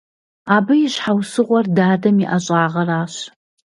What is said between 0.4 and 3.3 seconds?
Абы и щхьэусыгъуэр дадэм и ӀэщӀагъэращ.